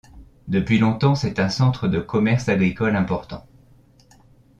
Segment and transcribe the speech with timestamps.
[0.47, 3.45] Depuis longtemps, c'est un centre de commerce agricole important.